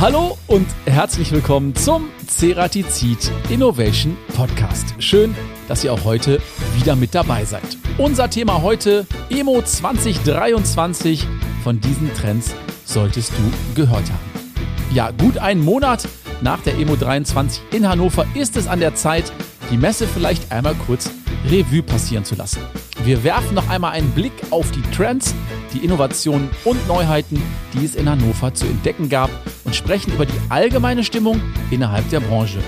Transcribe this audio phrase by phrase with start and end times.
[0.00, 4.94] Hallo und herzlich willkommen zum Ceratizid Innovation Podcast.
[5.00, 5.34] Schön,
[5.66, 6.40] dass ihr auch heute
[6.76, 7.76] wieder mit dabei seid.
[7.98, 11.26] Unser Thema heute Emo 2023.
[11.64, 12.54] Von diesen Trends
[12.84, 14.54] solltest du gehört haben.
[14.92, 16.06] Ja, gut einen Monat
[16.42, 19.32] nach der Emo 23 in Hannover ist es an der Zeit,
[19.68, 21.10] die Messe vielleicht einmal kurz
[21.50, 22.60] Revue passieren zu lassen.
[23.02, 25.34] Wir werfen noch einmal einen Blick auf die Trends,
[25.74, 27.42] die Innovationen und Neuheiten,
[27.74, 29.30] die es in Hannover zu entdecken gab
[29.68, 32.58] und sprechen über die allgemeine Stimmung innerhalb der Branche.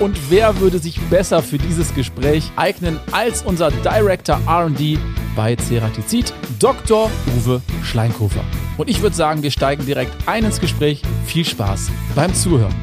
[0.00, 4.98] Und wer würde sich besser für dieses Gespräch eignen als unser Director RD
[5.36, 7.12] bei Ceratizid, Dr.
[7.36, 8.44] Uwe Schleinkofer.
[8.76, 11.02] Und ich würde sagen, wir steigen direkt ein ins Gespräch.
[11.26, 12.74] Viel Spaß beim Zuhören.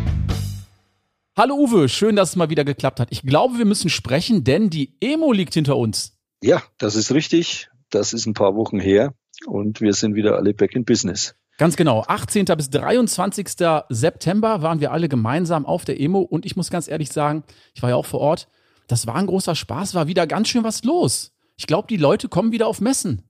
[1.36, 3.10] Hallo Uwe, schön, dass es mal wieder geklappt hat.
[3.12, 6.18] Ich glaube, wir müssen sprechen, denn die Emo liegt hinter uns.
[6.42, 7.68] Ja, das ist richtig.
[7.90, 9.14] Das ist ein paar Wochen her
[9.46, 11.36] und wir sind wieder alle back in business.
[11.58, 12.04] Ganz genau.
[12.08, 12.46] 18.
[12.46, 13.48] bis 23.
[13.90, 17.82] September waren wir alle gemeinsam auf der Emo und ich muss ganz ehrlich sagen, ich
[17.82, 18.50] war ja auch vor Ort.
[18.88, 21.32] Das war ein großer Spaß, war wieder ganz schön was los.
[21.58, 23.24] Ich glaube, die Leute kommen wieder auf Messen.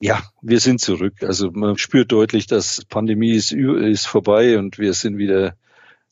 [0.00, 1.22] Ja, wir sind zurück.
[1.22, 5.56] Also man spürt deutlich, dass Pandemie ist, ist vorbei und wir sind wieder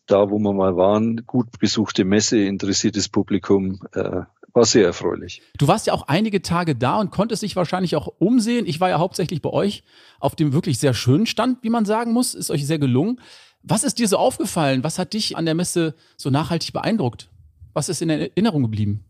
[0.06, 1.24] da, wo wir mal waren.
[1.26, 3.80] Gut besuchte Messe, interessiertes Publikum.
[3.92, 4.22] Äh,
[4.54, 5.42] war sehr erfreulich.
[5.58, 8.66] Du warst ja auch einige Tage da und konntest dich wahrscheinlich auch umsehen.
[8.66, 9.82] Ich war ja hauptsächlich bei euch
[10.20, 12.34] auf dem wirklich sehr schönen Stand, wie man sagen muss.
[12.34, 13.20] Ist euch sehr gelungen.
[13.62, 14.84] Was ist dir so aufgefallen?
[14.84, 17.30] Was hat dich an der Messe so nachhaltig beeindruckt?
[17.72, 19.04] Was ist in Erinnerung geblieben?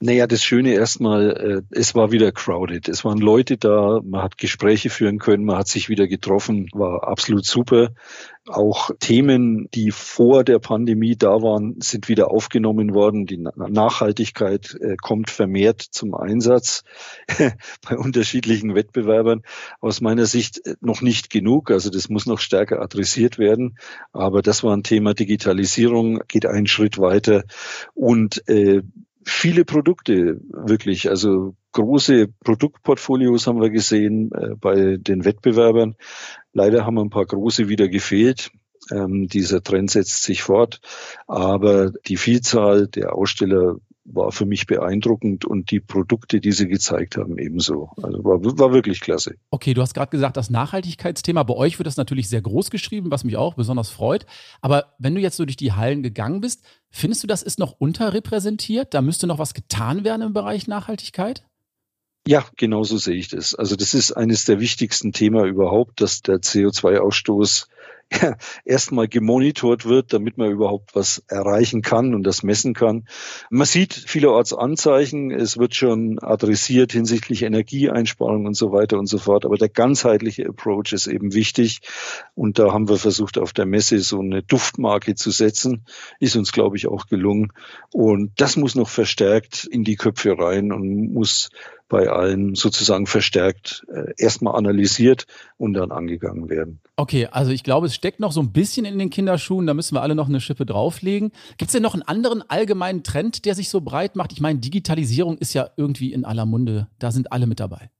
[0.00, 2.88] Naja, das Schöne erstmal, äh, es war wieder crowded.
[2.88, 7.08] Es waren Leute da, man hat Gespräche führen können, man hat sich wieder getroffen, war
[7.08, 7.90] absolut super.
[8.46, 13.26] Auch Themen, die vor der Pandemie da waren, sind wieder aufgenommen worden.
[13.26, 16.84] Die Nachhaltigkeit äh, kommt vermehrt zum Einsatz
[17.88, 19.42] bei unterschiedlichen Wettbewerbern.
[19.80, 21.72] Aus meiner Sicht äh, noch nicht genug.
[21.72, 23.76] Also das muss noch stärker adressiert werden.
[24.12, 27.42] Aber das war ein Thema Digitalisierung, geht einen Schritt weiter.
[27.94, 28.82] Und äh,
[29.24, 35.96] viele Produkte wirklich, also große Produktportfolios haben wir gesehen äh, bei den Wettbewerbern.
[36.52, 38.50] Leider haben ein paar große wieder gefehlt.
[38.90, 40.80] Ähm, dieser Trend setzt sich fort,
[41.26, 43.76] aber die Vielzahl der Aussteller
[44.12, 47.90] war für mich beeindruckend und die Produkte, die sie gezeigt haben, ebenso.
[48.02, 49.34] Also war, war wirklich klasse.
[49.50, 53.10] Okay, du hast gerade gesagt, das Nachhaltigkeitsthema, bei euch wird das natürlich sehr groß geschrieben,
[53.10, 54.26] was mich auch besonders freut.
[54.60, 57.72] Aber wenn du jetzt so durch die Hallen gegangen bist, findest du, das ist noch
[57.72, 58.94] unterrepräsentiert?
[58.94, 61.44] Da müsste noch was getan werden im Bereich Nachhaltigkeit?
[62.26, 63.54] Ja, genau so sehe ich das.
[63.54, 67.68] Also das ist eines der wichtigsten Themen überhaupt, dass der CO2-Ausstoß
[68.64, 73.06] erstmal gemonitort wird, damit man überhaupt was erreichen kann und das messen kann.
[73.50, 79.18] Man sieht vielerorts Anzeichen, es wird schon adressiert hinsichtlich Energieeinsparung und so weiter und so
[79.18, 81.80] fort, aber der ganzheitliche Approach ist eben wichtig.
[82.34, 85.84] Und da haben wir versucht, auf der Messe so eine Duftmarke zu setzen,
[86.18, 87.52] ist uns, glaube ich, auch gelungen.
[87.92, 91.50] Und das muss noch verstärkt in die Köpfe rein und muss
[91.88, 95.26] bei allen sozusagen verstärkt äh, erstmal analysiert
[95.56, 96.80] und dann angegangen werden.
[96.96, 99.94] Okay, also ich glaube, es steckt noch so ein bisschen in den Kinderschuhen, da müssen
[99.94, 101.32] wir alle noch eine Schippe drauflegen.
[101.56, 104.32] Gibt es denn noch einen anderen allgemeinen Trend, der sich so breit macht?
[104.32, 107.90] Ich meine, Digitalisierung ist ja irgendwie in aller Munde, da sind alle mit dabei.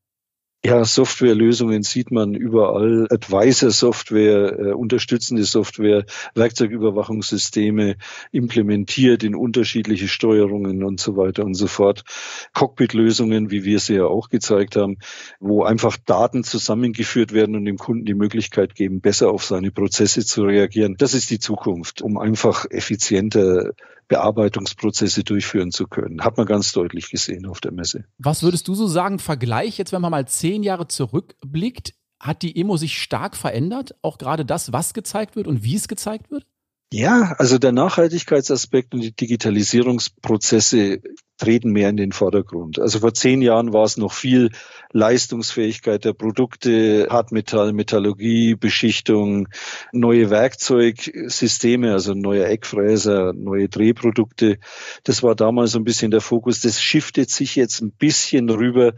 [0.64, 3.06] Ja, Softwarelösungen sieht man überall.
[3.10, 6.04] Advisor-Software, äh, unterstützende Software,
[6.34, 7.94] Werkzeugüberwachungssysteme
[8.32, 12.02] implementiert in unterschiedliche Steuerungen und so weiter und so fort.
[12.54, 14.98] Cockpit-Lösungen, wie wir sie ja auch gezeigt haben,
[15.38, 20.24] wo einfach Daten zusammengeführt werden und dem Kunden die Möglichkeit geben, besser auf seine Prozesse
[20.26, 20.97] zu reagieren.
[20.98, 23.74] Das ist die Zukunft, um einfach effizienter
[24.08, 26.22] Bearbeitungsprozesse durchführen zu können.
[26.22, 28.04] Hat man ganz deutlich gesehen auf der Messe.
[28.19, 32.58] Was würdest du so sagen, Vergleich, jetzt wenn man mal zehn Jahre zurückblickt, hat die
[32.58, 33.94] Emo sich stark verändert?
[34.02, 36.47] Auch gerade das, was gezeigt wird und wie es gezeigt wird?
[36.92, 41.02] Ja, also der Nachhaltigkeitsaspekt und die Digitalisierungsprozesse
[41.38, 42.78] treten mehr in den Vordergrund.
[42.78, 44.51] Also vor zehn Jahren war es noch viel
[44.92, 49.48] Leistungsfähigkeit der Produkte, Hartmetall, Metallurgie, Beschichtung,
[49.92, 54.59] neue Werkzeugsysteme, also neue Eckfräser, neue Drehprodukte.
[55.04, 56.60] Das war damals so ein bisschen der Fokus.
[56.60, 58.95] Das shiftet sich jetzt ein bisschen rüber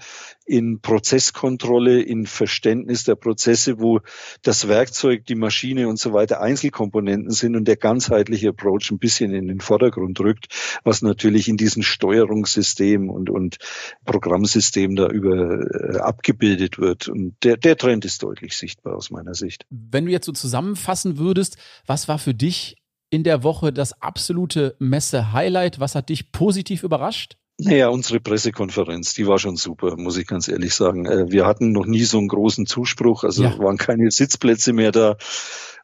[0.50, 4.00] in Prozesskontrolle, in Verständnis der Prozesse, wo
[4.42, 9.32] das Werkzeug, die Maschine und so weiter Einzelkomponenten sind und der ganzheitliche Approach ein bisschen
[9.32, 10.48] in den Vordergrund rückt,
[10.82, 11.84] was natürlich in diesen
[12.30, 13.58] Steuerungssystem und, und
[14.04, 17.08] Programmsystem da über äh, abgebildet wird.
[17.08, 19.66] Und der, der Trend ist deutlich sichtbar aus meiner Sicht.
[19.70, 21.56] Wenn du jetzt so zusammenfassen würdest,
[21.86, 22.76] was war für dich
[23.10, 25.80] in der Woche das absolute Messe-Highlight?
[25.80, 27.36] Was hat dich positiv überrascht?
[27.62, 31.06] Naja, unsere Pressekonferenz, die war schon super, muss ich ganz ehrlich sagen.
[31.06, 33.58] Äh, wir hatten noch nie so einen großen Zuspruch, also ja.
[33.58, 35.16] waren keine Sitzplätze mehr da.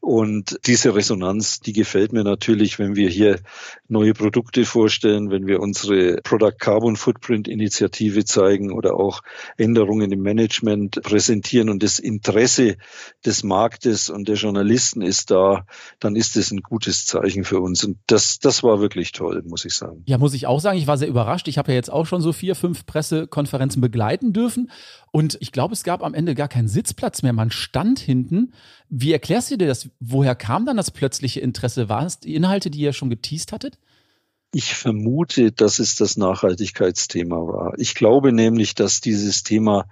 [0.07, 3.41] Und diese Resonanz, die gefällt mir natürlich, wenn wir hier
[3.89, 9.23] neue Produkte vorstellen, wenn wir unsere Product Carbon Footprint Initiative zeigen oder auch
[9.57, 12.77] Änderungen im Management präsentieren und das Interesse
[13.25, 15.67] des Marktes und der Journalisten ist da,
[15.99, 17.83] dann ist das ein gutes Zeichen für uns.
[17.83, 20.05] Und das, das war wirklich toll, muss ich sagen.
[20.07, 20.79] Ja, muss ich auch sagen.
[20.79, 21.49] Ich war sehr überrascht.
[21.49, 24.71] Ich habe ja jetzt auch schon so vier, fünf Pressekonferenzen begleiten dürfen.
[25.13, 27.33] Und ich glaube, es gab am Ende gar keinen Sitzplatz mehr.
[27.33, 28.53] Man stand hinten.
[28.89, 29.89] Wie erklärst du dir das?
[30.01, 31.89] Woher kam dann das plötzliche Interesse?
[31.89, 33.79] War es die Inhalte, die ihr schon geteased hattet?
[34.53, 37.75] Ich vermute, dass es das Nachhaltigkeitsthema war.
[37.79, 39.89] Ich glaube nämlich, dass dieses Thema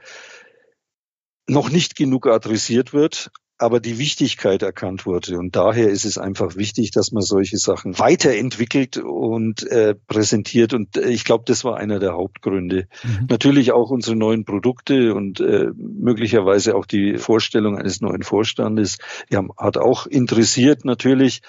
[1.47, 5.39] noch nicht genug adressiert wird, aber die Wichtigkeit erkannt wurde.
[5.39, 10.75] Und daher ist es einfach wichtig, dass man solche Sachen weiterentwickelt und äh, präsentiert.
[10.75, 12.89] Und äh, ich glaube, das war einer der Hauptgründe.
[13.05, 13.27] Mhm.
[13.29, 18.99] Natürlich auch unsere neuen Produkte und äh, möglicherweise auch die Vorstellung eines neuen Vorstandes
[19.31, 21.43] ja, hat auch interessiert natürlich.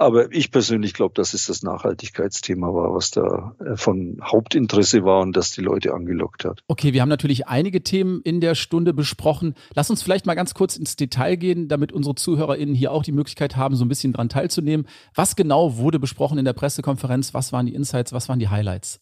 [0.00, 5.20] Aber ich persönlich glaube, dass es das Nachhaltigkeitsthema war, was da äh, von Hauptinteresse war
[5.20, 6.62] und das die Leute angelockt hat.
[6.68, 9.54] Okay, wir haben natürlich einige Themen in der Stunde besprochen.
[9.74, 13.12] Lass uns vielleicht mal ganz kurz ins Detail gehen, damit unsere ZuhörerInnen hier auch die
[13.12, 14.86] Möglichkeit haben, so ein bisschen dran teilzunehmen.
[15.14, 17.34] Was genau wurde besprochen in der Pressekonferenz?
[17.34, 18.14] Was waren die Insights?
[18.14, 19.00] Was waren die Highlights?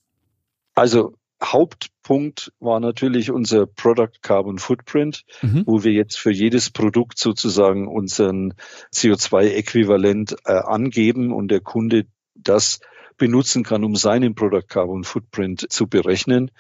[0.74, 5.62] Also Hauptpunkt war natürlich unser Product Carbon Footprint, mhm.
[5.66, 8.54] wo wir jetzt für jedes Produkt sozusagen unseren
[8.92, 12.80] CO2-Äquivalent äh, angeben und der Kunde das
[13.18, 16.50] benutzen kann, um seinen Product Carbon Footprint zu berechnen.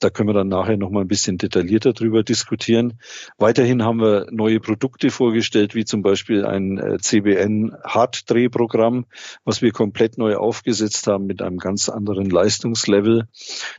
[0.00, 2.98] Da können wir dann nachher noch mal ein bisschen detaillierter drüber diskutieren.
[3.38, 9.06] Weiterhin haben wir neue Produkte vorgestellt, wie zum Beispiel ein äh, CBN Harddrehprogramm,
[9.44, 13.28] was wir komplett neu aufgesetzt haben mit einem ganz anderen Leistungslevel.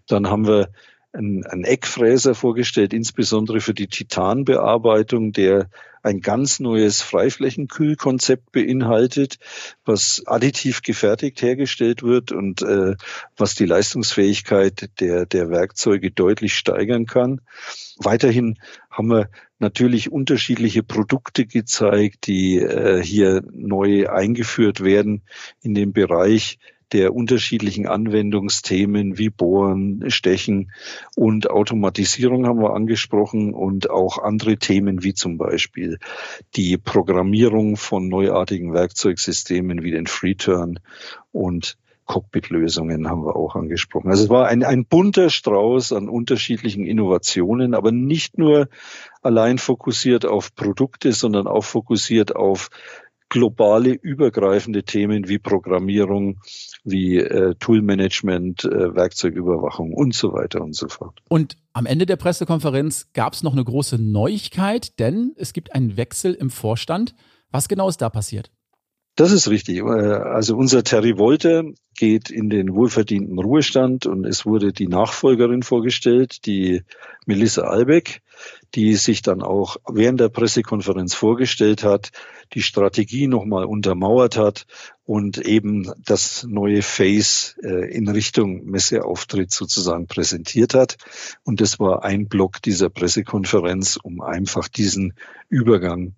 [0.07, 0.69] Dann haben wir
[1.13, 5.69] einen, einen Eckfräser vorgestellt, insbesondere für die Titanbearbeitung, der
[6.03, 9.39] ein ganz neues Freiflächenkühlkonzept beinhaltet,
[9.83, 12.95] was additiv gefertigt hergestellt wird und äh,
[13.35, 17.41] was die Leistungsfähigkeit der, der Werkzeuge deutlich steigern kann.
[17.97, 18.57] Weiterhin
[18.89, 25.23] haben wir natürlich unterschiedliche Produkte gezeigt, die äh, hier neu eingeführt werden
[25.61, 26.59] in dem Bereich
[26.93, 30.71] der unterschiedlichen Anwendungsthemen wie Bohren, Stechen
[31.15, 35.99] und Automatisierung haben wir angesprochen und auch andere Themen wie zum Beispiel
[36.55, 40.79] die Programmierung von neuartigen Werkzeugsystemen wie den FreeTurn
[41.31, 44.09] und Cockpit-Lösungen haben wir auch angesprochen.
[44.09, 48.69] Also es war ein, ein bunter Strauß an unterschiedlichen Innovationen, aber nicht nur
[49.21, 52.69] allein fokussiert auf Produkte, sondern auch fokussiert auf
[53.29, 56.39] globale, übergreifende Themen wie Programmierung,
[56.83, 61.19] wie äh, Toolmanagement, äh, Werkzeugüberwachung und so weiter und so fort.
[61.29, 65.97] Und am Ende der Pressekonferenz gab es noch eine große Neuigkeit, denn es gibt einen
[65.97, 67.15] Wechsel im Vorstand.
[67.51, 68.51] Was genau ist da passiert?
[69.17, 69.79] Das ist richtig.
[69.79, 71.63] Äh, also unser Terry Wolter
[71.95, 76.83] geht in den wohlverdienten Ruhestand und es wurde die Nachfolgerin vorgestellt, die
[77.25, 78.21] Melissa Albeck,
[78.75, 82.11] die sich dann auch während der Pressekonferenz vorgestellt hat,
[82.53, 84.67] die Strategie nochmal untermauert hat
[85.03, 90.97] und eben das neue Face äh, in Richtung Messeauftritt sozusagen präsentiert hat.
[91.43, 95.15] Und das war ein Block dieser Pressekonferenz, um einfach diesen
[95.49, 96.13] Übergang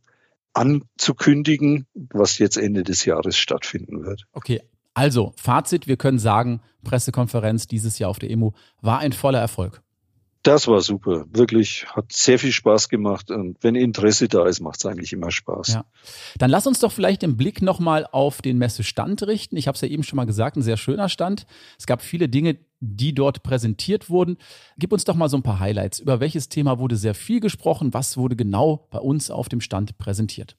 [0.53, 4.25] anzukündigen, was jetzt Ende des Jahres stattfinden wird.
[4.33, 4.61] Okay,
[4.93, 9.81] also Fazit, wir können sagen, Pressekonferenz dieses Jahr auf der EMO war ein voller Erfolg.
[10.43, 14.77] Das war super, wirklich, hat sehr viel Spaß gemacht und wenn Interesse da ist, macht
[14.79, 15.67] es eigentlich immer Spaß.
[15.73, 15.85] Ja.
[16.37, 19.57] Dann lass uns doch vielleicht den Blick nochmal auf den Messestand richten.
[19.57, 21.45] Ich habe es ja eben schon mal gesagt, ein sehr schöner Stand.
[21.77, 24.37] Es gab viele Dinge, die dort präsentiert wurden.
[24.77, 25.99] Gib uns doch mal so ein paar Highlights.
[25.99, 27.93] Über welches Thema wurde sehr viel gesprochen?
[27.93, 30.55] Was wurde genau bei uns auf dem Stand präsentiert?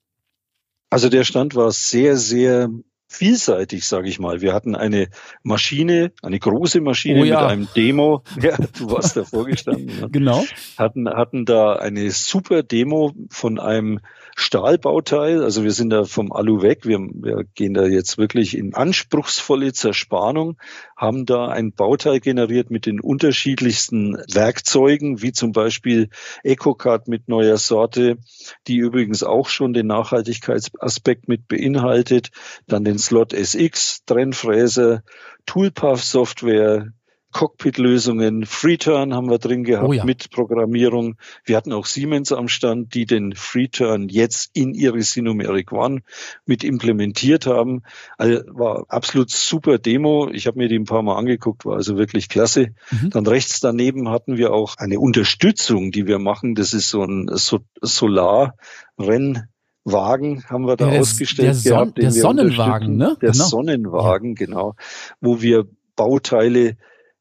[0.91, 2.69] Also der Stand war sehr, sehr
[3.11, 4.40] vielseitig, sage ich mal.
[4.40, 5.09] Wir hatten eine
[5.43, 7.40] Maschine, eine große Maschine oh ja.
[7.40, 8.23] mit einem Demo.
[8.40, 10.00] Ja, du warst da vorgestanden.
[10.00, 10.09] Ne?
[10.11, 10.45] Genau.
[10.79, 14.00] Hatten, hatten da eine super Demo von einem
[14.37, 15.43] Stahlbauteil.
[15.43, 16.87] Also wir sind da vom Alu weg.
[16.87, 20.57] Wir, wir gehen da jetzt wirklich in anspruchsvolle Zerspannung,
[20.97, 26.09] haben da ein Bauteil generiert mit den unterschiedlichsten Werkzeugen, wie zum Beispiel
[26.43, 28.19] EcoCard mit neuer Sorte,
[28.67, 32.31] die übrigens auch schon den Nachhaltigkeitsaspekt mit beinhaltet.
[32.67, 35.02] Dann den Slot SX, Trennfräse,
[35.47, 36.92] Toolpath Software,
[37.33, 38.45] Cockpit-Lösungen.
[38.45, 40.04] FreeTurn haben wir drin gehabt oh ja.
[40.04, 41.16] mit Programmierung.
[41.45, 46.02] Wir hatten auch Siemens am Stand, die den FreeTurn jetzt in ihre Sinomeric One
[46.45, 47.83] mit implementiert haben.
[48.19, 50.28] Also war absolut super Demo.
[50.33, 52.75] Ich habe mir die ein paar Mal angeguckt, war also wirklich klasse.
[52.90, 53.11] Mhm.
[53.11, 56.54] Dann rechts daneben hatten wir auch eine Unterstützung, die wir machen.
[56.54, 59.49] Das ist so ein so Solar-Renn
[59.85, 61.99] Wagen haben wir da ja, der, ausgestellt der gehabt.
[61.99, 63.17] Der Sonnenwagen, ne?
[63.21, 63.45] Der genau.
[63.45, 64.75] Sonnenwagen, genau.
[65.21, 66.77] Wo wir Bauteile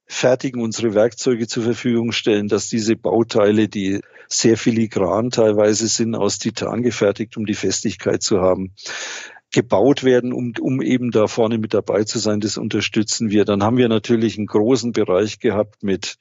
[0.06, 6.40] fertigen, unsere Werkzeuge zur Verfügung stellen, dass diese Bauteile, die sehr filigran teilweise sind, aus
[6.40, 8.74] Titan gefertigt, um die Festigkeit zu haben,
[9.52, 12.40] gebaut werden, um, um eben da vorne mit dabei zu sein.
[12.40, 13.46] Das unterstützen wir.
[13.46, 16.18] Dann haben wir natürlich einen großen Bereich gehabt mit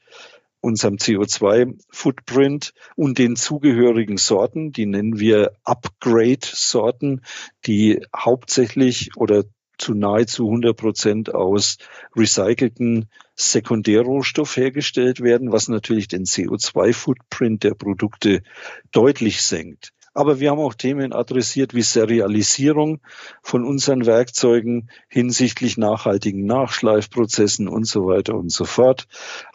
[0.61, 7.23] unserem CO2-Footprint und den zugehörigen Sorten, die nennen wir Upgrade-Sorten,
[7.67, 9.45] die hauptsächlich oder
[9.79, 11.79] zu nahezu 100 Prozent aus
[12.17, 18.43] recycelten Sekundärrohstoff hergestellt werden, was natürlich den CO2-Footprint der Produkte
[18.91, 19.93] deutlich senkt.
[20.19, 22.99] Aber wir haben auch Themen adressiert wie Serialisierung
[23.41, 29.07] von unseren Werkzeugen hinsichtlich nachhaltigen Nachschleifprozessen und so weiter und so fort.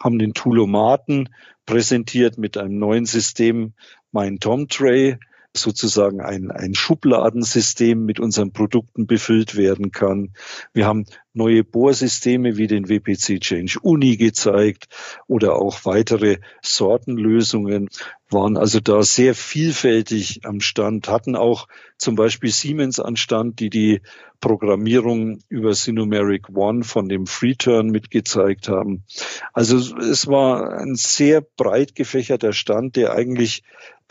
[0.02, 1.28] Haben den Toolomaten
[1.66, 3.74] präsentiert mit einem neuen System,
[4.10, 5.18] mein Tom Tray,
[5.56, 10.32] sozusagen ein, ein Schubladensystem mit unseren Produkten befüllt werden kann.
[10.72, 14.88] Wir haben neue Bohrsysteme wie den WPC Change Uni gezeigt
[15.26, 17.88] oder auch weitere Sortenlösungen
[18.30, 21.68] waren also da sehr vielfältig am Stand, hatten auch
[21.98, 24.00] zum Beispiel Siemens an Stand, die die
[24.40, 29.04] Programmierung über Sinomeric One von dem FreeTurn mitgezeigt haben.
[29.52, 33.62] Also es war ein sehr breit gefächerter Stand, der eigentlich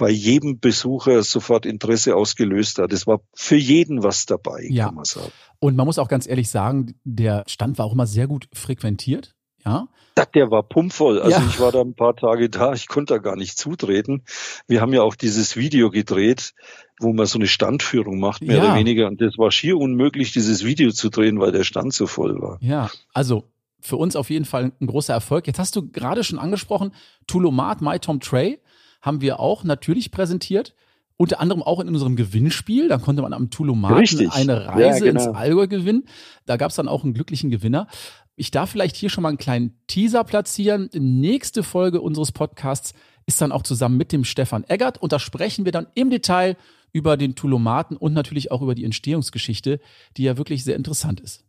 [0.04, 2.92] bei jedem Besucher sofort Interesse ausgelöst hat.
[2.92, 4.88] Es war für jeden was dabei, ja.
[4.88, 5.32] kann man sagen.
[5.60, 9.34] Und man muss auch ganz ehrlich sagen, der Stand war auch immer sehr gut frequentiert.
[9.64, 9.88] Ja.
[10.34, 11.22] Der war pumpvoll.
[11.22, 11.48] Also ja.
[11.48, 14.24] ich war da ein paar Tage da, ich konnte da gar nicht zutreten.
[14.68, 16.54] Wir haben ja auch dieses Video gedreht,
[17.00, 18.64] wo man so eine Standführung macht, mehr ja.
[18.66, 19.08] oder weniger.
[19.08, 22.58] Und das war schier unmöglich, dieses Video zu drehen, weil der Stand so voll war.
[22.60, 23.46] Ja, also
[23.80, 25.48] für uns auf jeden Fall ein großer Erfolg.
[25.48, 26.92] Jetzt hast du gerade schon angesprochen,
[27.26, 28.60] Tulomat My Tom Tray
[29.04, 30.74] haben wir auch natürlich präsentiert.
[31.16, 32.88] Unter anderem auch in unserem Gewinnspiel.
[32.88, 35.28] Da konnte man am Tulomaten eine Reise ja, genau.
[35.28, 36.06] ins Allgäu gewinnen.
[36.48, 37.88] Da gab es dann auch einen glücklichen Gewinner.
[38.36, 40.90] Ich darf vielleicht hier schon mal einen kleinen Teaser platzieren.
[40.92, 42.94] Die nächste Folge unseres Podcasts
[43.28, 46.58] ist dann auch zusammen mit dem Stefan Eggert und da sprechen wir dann im Detail
[46.94, 49.80] über den Tulomaten und natürlich auch über die Entstehungsgeschichte,
[50.18, 51.46] die ja wirklich sehr interessant ist.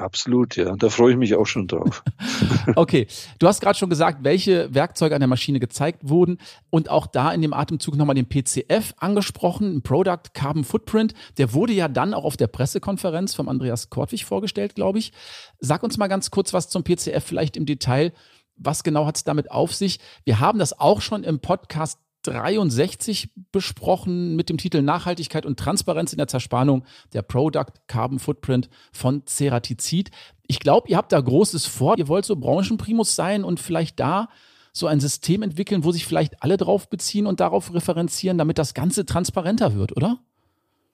[0.00, 0.74] Absolut, ja.
[0.76, 2.02] Da freue ich mich auch schon drauf.
[2.74, 3.06] okay,
[3.38, 6.38] du hast gerade schon gesagt, welche Werkzeuge an der Maschine gezeigt wurden
[6.70, 11.12] und auch da in dem Atemzug nochmal den PCF angesprochen, Product Carbon Footprint.
[11.36, 15.12] Der wurde ja dann auch auf der Pressekonferenz vom Andreas Kortwig vorgestellt, glaube ich.
[15.58, 18.12] Sag uns mal ganz kurz was zum PCF, vielleicht im Detail.
[18.56, 20.00] Was genau hat es damit auf sich?
[20.24, 26.12] Wir haben das auch schon im Podcast 63 besprochen mit dem Titel Nachhaltigkeit und Transparenz
[26.12, 30.10] in der Zerspannung der Product Carbon Footprint von Ceratizid.
[30.46, 31.98] Ich glaube, ihr habt da Großes vor.
[31.98, 34.28] Ihr wollt so Branchenprimus sein und vielleicht da
[34.72, 38.74] so ein System entwickeln, wo sich vielleicht alle drauf beziehen und darauf referenzieren, damit das
[38.74, 40.18] Ganze transparenter wird, oder?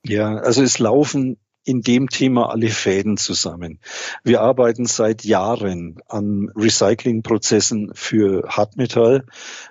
[0.04, 3.80] Ja, also es laufen in dem Thema alle Fäden zusammen.
[4.23, 9.26] Wir arbeiten seit Jahren an Recyclingprozessen für Hartmetall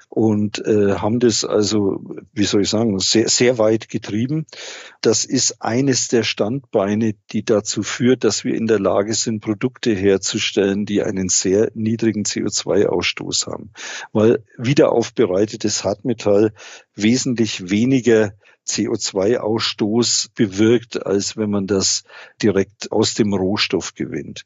[0.09, 4.45] und äh, haben das also, wie soll ich sagen, sehr, sehr weit getrieben.
[4.99, 9.93] Das ist eines der Standbeine, die dazu führt, dass wir in der Lage sind, Produkte
[9.93, 13.71] herzustellen, die einen sehr niedrigen CO2-Ausstoß haben.
[14.11, 16.53] Weil wiederaufbereitetes Hartmetall
[16.93, 18.33] wesentlich weniger
[18.67, 22.03] CO2-Ausstoß bewirkt, als wenn man das
[22.41, 24.45] direkt aus dem Rohstoff gewinnt.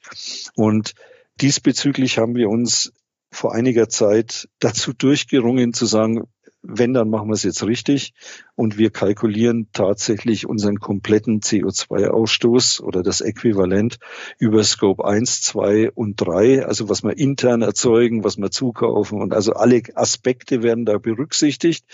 [0.55, 0.93] Und
[1.41, 2.91] diesbezüglich haben wir uns
[3.31, 6.23] vor einiger Zeit dazu durchgerungen zu sagen,
[6.61, 8.13] wenn, dann machen wir es jetzt richtig.
[8.55, 13.97] Und wir kalkulieren tatsächlich unseren kompletten CO2-Ausstoß oder das Äquivalent
[14.39, 19.33] über Scope 1, 2 und 3, also was wir intern erzeugen, was wir zukaufen und
[19.33, 21.85] also alle Aspekte werden da berücksichtigt.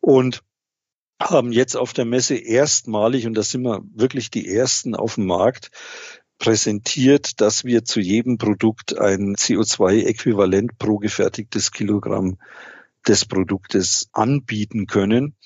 [0.00, 0.42] Und
[1.20, 5.26] haben jetzt auf der Messe erstmalig, und da sind wir wirklich die Ersten auf dem
[5.26, 5.70] Markt,
[6.38, 12.38] präsentiert, dass wir zu jedem Produkt ein CO2-Äquivalent pro gefertigtes Kilogramm
[13.06, 15.36] des Produktes anbieten können.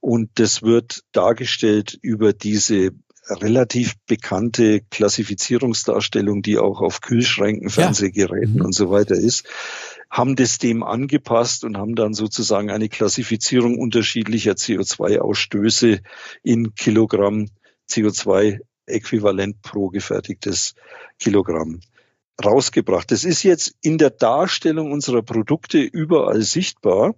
[0.00, 2.92] Und das wird dargestellt über diese
[3.28, 8.60] relativ bekannte Klassifizierungsdarstellung, die auch auf Kühlschränken, Fernsehgeräten ja.
[8.60, 8.66] Mhm.
[8.66, 9.44] und so weiter ist
[10.10, 16.00] haben das dem angepasst und haben dann sozusagen eine Klassifizierung unterschiedlicher CO2-Ausstöße
[16.42, 17.48] in Kilogramm
[17.90, 20.74] CO2 äquivalent pro gefertigtes
[21.18, 21.80] Kilogramm
[22.42, 23.10] rausgebracht.
[23.10, 27.14] Das ist jetzt in der Darstellung unserer Produkte überall sichtbar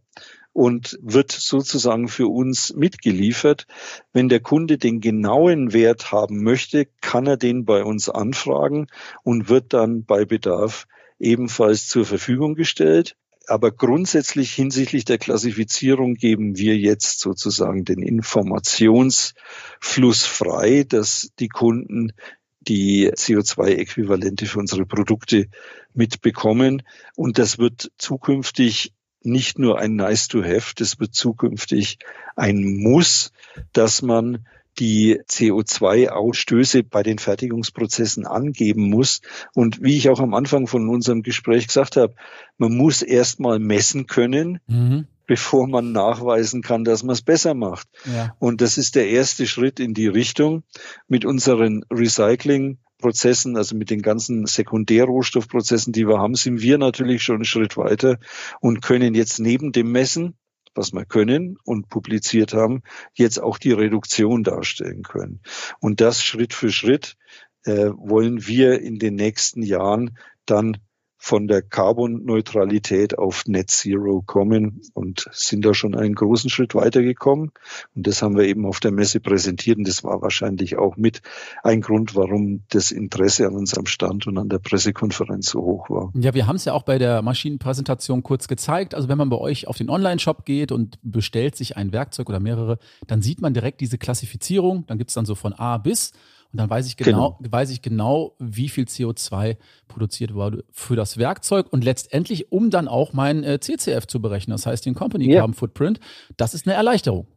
[0.52, 3.66] und wird sozusagen für uns mitgeliefert.
[4.12, 8.86] Wenn der Kunde den genauen Wert haben möchte, kann er den bei uns anfragen
[9.22, 10.86] und wird dann bei Bedarf
[11.18, 13.16] ebenfalls zur Verfügung gestellt.
[13.46, 22.12] Aber grundsätzlich hinsichtlich der Klassifizierung geben wir jetzt sozusagen den Informationsfluss frei, dass die Kunden
[22.60, 25.48] die CO2-Äquivalente für unsere Produkte
[25.94, 26.82] mitbekommen.
[27.16, 31.98] Und das wird zukünftig nicht nur ein Nice to have, das wird zukünftig
[32.36, 33.32] ein Muss,
[33.72, 34.46] dass man
[34.78, 39.20] die CO2-Ausstöße bei den Fertigungsprozessen angeben muss.
[39.54, 42.14] Und wie ich auch am Anfang von unserem Gespräch gesagt habe,
[42.56, 45.06] man muss erst mal messen können, mhm.
[45.26, 47.88] bevor man nachweisen kann, dass man es besser macht.
[48.06, 48.34] Ja.
[48.38, 50.62] Und das ist der erste Schritt in die Richtung.
[51.08, 57.22] Mit unseren Recycling Prozessen, also mit den ganzen Sekundärrohstoffprozessen, die wir haben, sind wir natürlich
[57.22, 58.18] schon einen Schritt weiter
[58.60, 60.36] und können jetzt neben dem Messen,
[60.74, 62.82] was wir können und publiziert haben,
[63.14, 65.40] jetzt auch die Reduktion darstellen können.
[65.80, 67.16] Und das Schritt für Schritt
[67.64, 70.16] äh, wollen wir in den nächsten Jahren
[70.46, 70.78] dann
[71.22, 77.52] von der Carbon-Neutralität auf Net Zero kommen und sind da schon einen großen Schritt weitergekommen.
[77.94, 79.76] Und das haben wir eben auf der Messe präsentiert.
[79.76, 81.20] Und das war wahrscheinlich auch mit
[81.62, 86.10] ein Grund, warum das Interesse an unserem Stand und an der Pressekonferenz so hoch war.
[86.14, 88.94] Ja, wir haben es ja auch bei der Maschinenpräsentation kurz gezeigt.
[88.94, 92.40] Also wenn man bei euch auf den Online-Shop geht und bestellt sich ein Werkzeug oder
[92.40, 94.86] mehrere, dann sieht man direkt diese Klassifizierung.
[94.86, 96.12] Dann gibt es dann so von A bis.
[96.52, 100.96] Und dann weiß ich genau, genau, weiß ich genau, wie viel CO2 produziert wurde für
[100.96, 104.94] das Werkzeug und letztendlich, um dann auch mein äh, CCF zu berechnen, das heißt den
[104.94, 105.40] Company ja.
[105.40, 106.00] Carbon Footprint.
[106.36, 107.28] Das ist eine Erleichterung.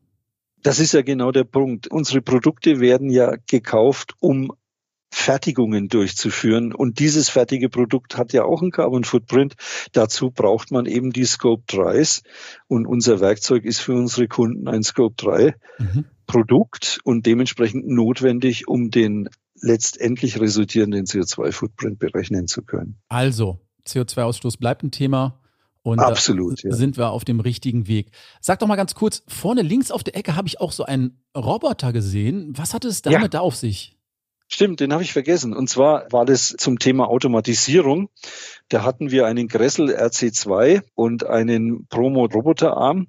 [0.63, 1.88] Das ist ja genau der Punkt.
[1.88, 4.51] Unsere Produkte werden ja gekauft, um
[5.13, 6.74] Fertigungen durchzuführen.
[6.74, 9.53] Und dieses fertige Produkt hat ja auch einen Carbon Footprint.
[9.91, 12.24] Dazu braucht man eben die Scope 3s.
[12.67, 16.05] Und unser Werkzeug ist für unsere Kunden ein Scope 3 mhm.
[16.25, 22.98] Produkt und dementsprechend notwendig, um den letztendlich resultierenden CO2-Footprint berechnen zu können.
[23.10, 25.39] Also, CO2-Ausstoß bleibt ein Thema.
[25.84, 26.72] Und Absolut, ja.
[26.72, 28.12] sind wir auf dem richtigen Weg.
[28.39, 31.22] Sag doch mal ganz kurz, vorne links auf der Ecke habe ich auch so einen
[31.36, 32.53] Roboter gesehen.
[32.57, 33.27] Was hat es damit ja.
[33.27, 33.98] da auf sich?
[34.53, 35.51] Stimmt, den habe ich vergessen.
[35.55, 38.09] Und zwar war das zum Thema Automatisierung.
[38.70, 43.07] Da hatten wir einen Gressel RC2 und einen Promo Roboterarm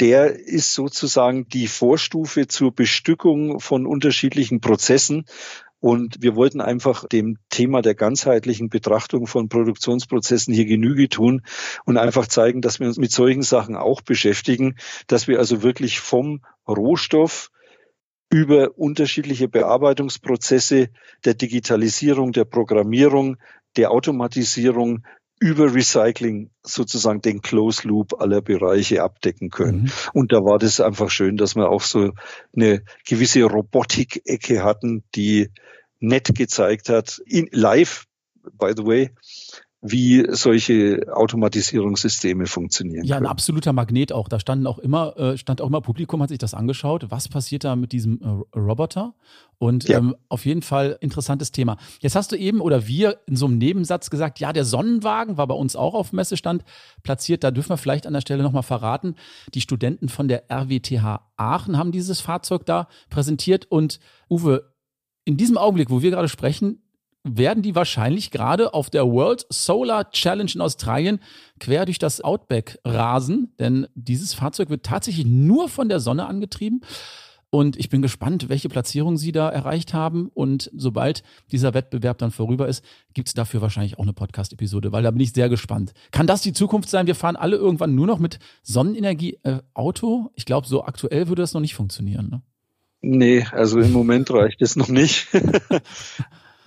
[0.00, 5.24] der ist sozusagen die Vorstufe zur Bestückung von unterschiedlichen Prozessen.
[5.80, 11.42] Und wir wollten einfach dem Thema der ganzheitlichen Betrachtung von Produktionsprozessen hier Genüge tun
[11.84, 14.76] und einfach zeigen, dass wir uns mit solchen Sachen auch beschäftigen,
[15.08, 17.50] dass wir also wirklich vom Rohstoff
[18.30, 20.90] über unterschiedliche Bearbeitungsprozesse
[21.24, 23.36] der Digitalisierung, der Programmierung,
[23.76, 25.04] der Automatisierung
[25.40, 29.82] über Recycling sozusagen den Close Loop aller Bereiche abdecken können.
[29.82, 29.90] Mhm.
[30.12, 32.12] Und da war das einfach schön, dass wir auch so
[32.54, 35.50] eine gewisse Robotik-Ecke hatten, die
[36.00, 38.06] nett gezeigt hat, in live,
[38.52, 39.10] by the way,
[39.80, 43.04] wie solche Automatisierungssysteme funktionieren.
[43.04, 44.28] Ja, ein absoluter Magnet auch.
[44.28, 47.06] Da standen auch immer, äh, stand auch immer Publikum, hat sich das angeschaut.
[47.10, 49.14] Was passiert da mit diesem äh, Roboter?
[49.58, 49.98] Und ja.
[49.98, 51.76] ähm, auf jeden Fall interessantes Thema.
[52.00, 55.46] Jetzt hast du eben oder wir in so einem Nebensatz gesagt, ja, der Sonnenwagen war
[55.46, 56.64] bei uns auch auf Messestand
[57.04, 57.44] platziert.
[57.44, 59.14] Da dürfen wir vielleicht an der Stelle nochmal verraten.
[59.54, 63.66] Die Studenten von der RWTH Aachen haben dieses Fahrzeug da präsentiert.
[63.66, 64.72] Und Uwe,
[65.24, 66.82] in diesem Augenblick, wo wir gerade sprechen,
[67.36, 71.20] werden die wahrscheinlich gerade auf der World Solar Challenge in Australien
[71.60, 76.82] quer durch das Outback rasen, denn dieses Fahrzeug wird tatsächlich nur von der Sonne angetrieben.
[77.50, 80.30] Und ich bin gespannt, welche Platzierung sie da erreicht haben.
[80.34, 85.02] Und sobald dieser Wettbewerb dann vorüber ist, gibt es dafür wahrscheinlich auch eine Podcast-Episode, weil
[85.02, 85.92] da bin ich sehr gespannt.
[86.10, 87.06] Kann das die Zukunft sein?
[87.06, 90.30] Wir fahren alle irgendwann nur noch mit Sonnenenergie äh, Auto?
[90.34, 92.28] Ich glaube, so aktuell würde das noch nicht funktionieren.
[92.28, 92.42] Ne?
[93.00, 95.28] Nee, also im Moment reicht es noch nicht.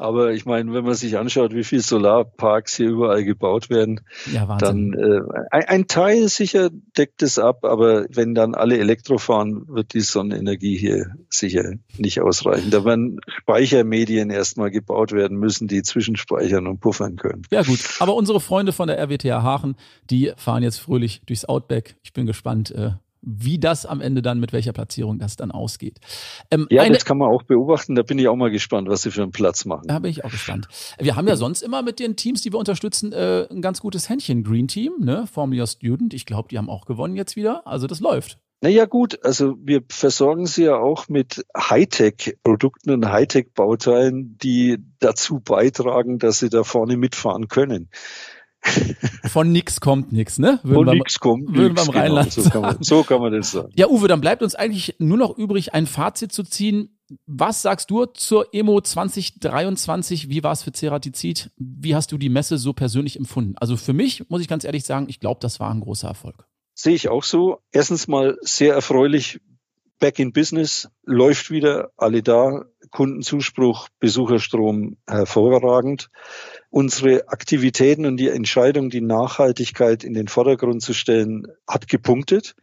[0.02, 4.02] Aber ich meine, wenn man sich anschaut, wie viele Solarparks hier überall gebaut werden,
[4.34, 9.20] ja, dann äh, ein, ein, Teil sicher deckt es ab, aber wenn dann alle Elektro
[9.20, 12.72] fahren, wird die Sonnenenergie hier sicher nicht ausreichen.
[12.72, 17.44] Da werden Speichermedien erstmal gebaut werden müssen, die zwischenspeichern und puffern können.
[17.52, 19.76] Ja gut, aber unsere Freunde von der RWTH Hachen,
[20.10, 21.96] die fahren jetzt fröhlich durchs Outback.
[22.02, 26.00] Ich bin gespannt, äh, wie das am Ende dann, mit welcher Platzierung das dann ausgeht.
[26.50, 27.96] Ähm, ja, eine, das kann man auch beobachten.
[27.96, 29.88] Da bin ich auch mal gespannt, was sie für einen Platz machen.
[29.88, 30.68] Da bin ich auch gespannt.
[31.00, 34.10] Wir haben ja sonst immer mit den Teams, die wir unterstützen, äh, ein ganz gutes
[34.10, 34.44] Händchen.
[34.44, 35.28] Green Team, ne?
[35.32, 36.14] Formula Student.
[36.14, 37.66] Ich glaube, die haben auch gewonnen jetzt wieder.
[37.68, 38.40] Also das läuft.
[38.64, 46.20] Naja gut, also wir versorgen sie ja auch mit Hightech-Produkten und Hightech-Bauteilen, die dazu beitragen,
[46.20, 47.90] dass sie da vorne mitfahren können.
[49.26, 50.60] Von nix kommt nix, ne?
[50.64, 53.34] Würden Von nix kommt würden nix, beim genau, Rheinland so, kann man, so kann man
[53.34, 53.72] das sagen.
[53.76, 56.98] Ja, Uwe, dann bleibt uns eigentlich nur noch übrig, ein Fazit zu ziehen.
[57.26, 60.30] Was sagst du zur Emo 2023?
[60.30, 61.52] Wie war es für Ceratizid?
[61.58, 63.56] Wie hast du die Messe so persönlich empfunden?
[63.58, 66.48] Also für mich, muss ich ganz ehrlich sagen, ich glaube, das war ein großer Erfolg.
[66.74, 67.60] Sehe ich auch so.
[67.72, 69.42] Erstens mal sehr erfreulich.
[70.00, 72.66] Back in Business läuft wieder, alle da.
[72.92, 76.10] Kundenzuspruch, Besucherstrom hervorragend.
[76.72, 82.56] Unsere Aktivitäten und die Entscheidung, die Nachhaltigkeit in den Vordergrund zu stellen, hat gepunktet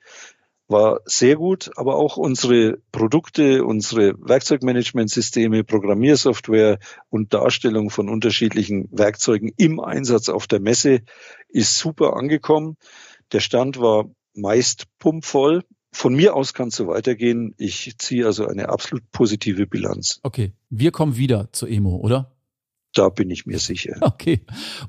[0.68, 9.50] war sehr gut, aber auch unsere Produkte, unsere Werkzeugmanagementsysteme, Programmiersoftware und Darstellung von unterschiedlichen Werkzeugen
[9.56, 11.00] im Einsatz auf der Messe
[11.48, 12.76] ist super angekommen.
[13.32, 15.64] Der Stand war meist pumpvoll.
[15.90, 17.54] Von mir aus kann es so weitergehen.
[17.56, 20.20] Ich ziehe also eine absolut positive Bilanz.
[20.22, 22.37] Okay, wir kommen wieder zur Emo, oder?
[22.94, 23.96] Da bin ich mir sicher.
[24.00, 24.40] Okay.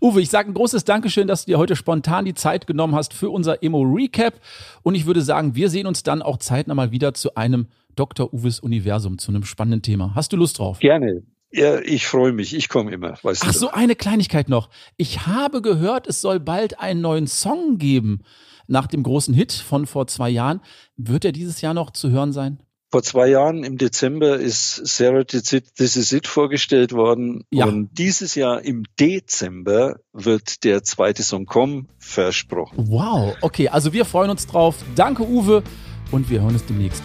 [0.01, 3.13] Uwe, ich sage ein großes Dankeschön, dass du dir heute spontan die Zeit genommen hast
[3.13, 4.39] für unser Emo-Recap.
[4.81, 8.33] Und ich würde sagen, wir sehen uns dann auch zeitnah mal wieder zu einem Dr.
[8.33, 10.15] Uwes Universum, zu einem spannenden Thema.
[10.15, 10.79] Hast du Lust drauf?
[10.79, 11.23] Gerne.
[11.51, 12.55] Ja, ich freue mich.
[12.55, 13.17] Ich komme immer.
[13.21, 13.57] Weißt Ach, du.
[13.57, 14.69] so eine Kleinigkeit noch.
[14.97, 18.21] Ich habe gehört, es soll bald einen neuen Song geben.
[18.67, 20.61] Nach dem großen Hit von vor zwei Jahren.
[20.95, 22.59] Wird er dieses Jahr noch zu hören sein?
[22.91, 27.43] Vor zwei Jahren im Dezember ist Sarah This Is It vorgestellt worden.
[27.51, 27.65] Ja.
[27.65, 32.87] Und dieses Jahr im Dezember wird der zweite Song kommen, versprochen.
[32.89, 34.77] Wow, okay, also wir freuen uns drauf.
[34.95, 35.61] Danke, Uwe,
[36.09, 37.03] und wir hören uns demnächst.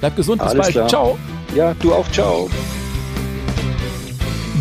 [0.00, 0.72] Bleib gesund, bis Alles bald.
[0.72, 0.88] Klar.
[0.88, 1.18] Ciao.
[1.54, 2.48] Ja, du auch, ciao.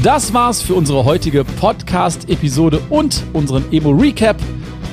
[0.03, 4.35] Das war's für unsere heutige Podcast-Episode und unseren Emo-Recap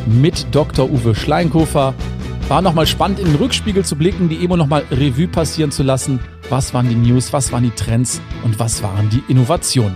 [0.06, 0.88] mit Dr.
[0.88, 1.92] Uwe Schleinkofer.
[2.52, 6.20] War nochmal spannend, in den Rückspiegel zu blicken, die Emo nochmal Revue passieren zu lassen.
[6.50, 9.94] Was waren die News, was waren die Trends und was waren die Innovationen?